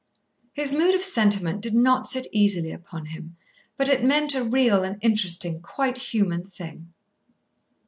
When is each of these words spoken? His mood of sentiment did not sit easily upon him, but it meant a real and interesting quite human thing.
His 0.53 0.73
mood 0.73 0.95
of 0.95 1.03
sentiment 1.03 1.61
did 1.61 1.75
not 1.75 2.07
sit 2.07 2.25
easily 2.31 2.71
upon 2.71 3.05
him, 3.05 3.37
but 3.77 3.87
it 3.87 4.03
meant 4.03 4.33
a 4.33 4.43
real 4.43 4.81
and 4.83 4.97
interesting 4.99 5.61
quite 5.61 5.95
human 5.99 6.43
thing. 6.43 6.91